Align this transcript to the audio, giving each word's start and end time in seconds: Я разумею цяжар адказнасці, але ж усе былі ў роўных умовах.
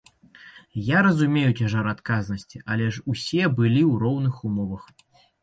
Я 0.85 0.99
разумею 1.07 1.49
цяжар 1.59 1.89
адказнасці, 1.91 2.63
але 2.77 2.89
ж 2.97 3.05
усе 3.11 3.43
былі 3.59 3.83
ў 3.91 4.01
роўных 4.07 4.35
умовах. 4.51 4.83